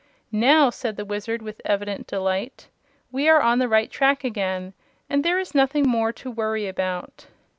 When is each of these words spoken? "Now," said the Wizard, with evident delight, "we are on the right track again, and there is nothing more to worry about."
"Now," 0.31 0.71
said 0.71 0.97
the 0.97 1.05
Wizard, 1.05 1.43
with 1.43 1.61
evident 1.63 2.07
delight, 2.07 2.69
"we 3.11 3.29
are 3.29 3.39
on 3.39 3.59
the 3.59 3.67
right 3.67 3.87
track 3.91 4.23
again, 4.23 4.73
and 5.07 5.23
there 5.23 5.37
is 5.37 5.53
nothing 5.53 5.87
more 5.87 6.11
to 6.11 6.31
worry 6.31 6.67
about." 6.67 7.27